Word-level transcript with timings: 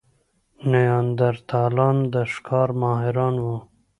نیاندرتالان 0.71 1.97
د 2.13 2.15
ښکار 2.33 2.69
ماهران 2.81 3.35
وو. 3.43 3.57